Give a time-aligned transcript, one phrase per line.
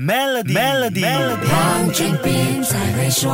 [0.00, 3.28] Melody，Melody，让君边才会说。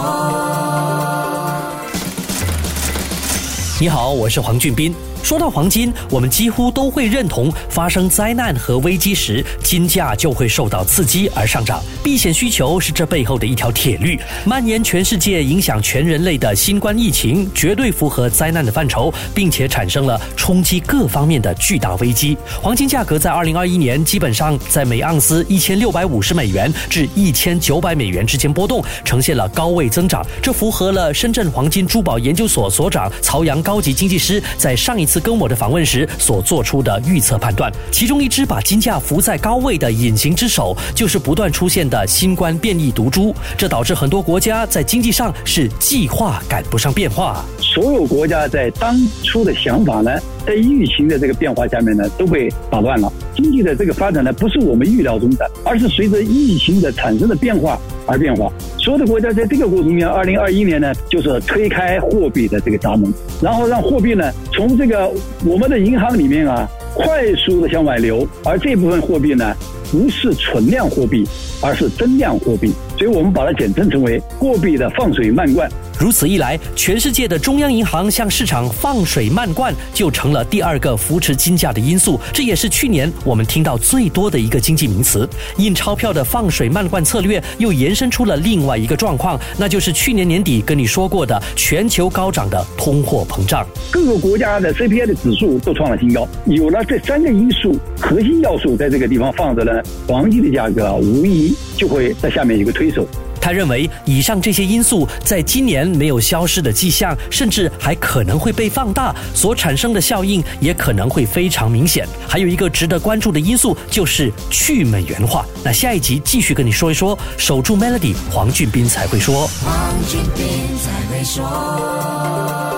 [3.79, 4.95] 你好，我是黄俊斌。
[5.25, 11.83] 说到黄金，我们几乎都会认同，发生灾难和危机时，金价就会受到刺激而上涨。
[12.03, 14.21] 避险需求是这背后的一条铁律。
[14.45, 22.37] 蔓延全世界、影响全人类的新冠疫情，绝对符合灾难的范畴，并且产生了冲击各方面的巨大危机。
[22.61, 30.23] 黄金价格在二零二一年基本上在每盎司一千六百五十美元至一千九百美元之间波动，呈现了高位增长。
[30.43, 35.14] 这符合了深圳黄金珠宝研究所所长曹阳高级经济师在上一次。
[35.21, 43.35] 跟我的访问时所做出的预测判断，其中一只把金价浮在高位的隐形之手，就是不断出现的新冠变异毒株。
[43.57, 47.45] 这导致很多国家在经济上是计划赶不上变化。
[47.59, 50.11] 所有国家在当初的想法呢，
[50.47, 53.13] 在疫情的这个变化下面呢，都被打乱了。
[53.35, 58.53] 经济的这个发展呢，不是我们预料中的，而是随着疫情的产生的变化而变化。
[58.79, 65.11] 所有的国家在这个过程中，二零二一年呢，就是推开货币的这个闸门，然后让货币呢从这个
[65.45, 69.55] 我们的银行里面啊快速的向外流，而这部分货币呢
[69.91, 71.27] 不是存量货币，
[71.61, 75.71] 而是增量货币，所以我们把它简称成为货币的放水漫灌。
[75.99, 82.21] 如此一来，全世界的中央银行向市场放水漫灌，就成了第二个扶持金价的因素。
[82.33, 85.29] 这也是去年我们听到最多的一个经济名词。
[85.57, 93.65] 印钞票的放水漫灌策略，又延伸出了另外一个状况，那就是去年年底跟你说过的全球高涨的通货膨胀。
[93.93, 96.27] 各个国家的 CPI 的指数都创了新高。
[96.47, 99.74] 有了这三个因素，核心要素在这个地方放着呢，
[100.07, 103.07] 黄金的价格无疑就会在下面有个推手。
[103.41, 112.09] 他认为，以上这些因素在今年没有消失的迹象，甚至还可能会被放大，所产生的效应也可能会非常明显。
[112.27, 115.45] 还有一个值得关注的因素就是去美元化。
[115.63, 119.47] 那下一集继续跟你说一说，守住 Melody，黄俊斌才会说。
[119.63, 120.47] 黄俊斌
[120.79, 122.74] 才会说。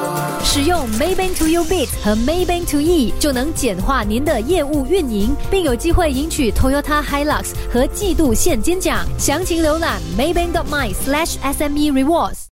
[0.57, 9.07] 使用 Maybank to U Bit 和 Maybank to E 就能简化您的业务运营，并有机会赢取 Toyota Hilux 和季度现金奖。
[9.19, 12.39] 详情浏览 Maybank my SLASH SME Rewards。